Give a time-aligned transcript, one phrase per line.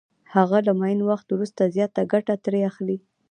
[0.35, 2.97] هغه له معین وخت وروسته زیاته ګټه ترې اخلي